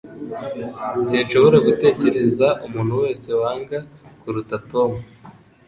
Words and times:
Sinshobora 1.05 1.57
gutekereza 1.67 2.47
umuntu 2.65 2.93
wese 3.03 3.29
wanga 3.41 3.77
kuruta 4.21 4.55
Tom. 4.71 4.91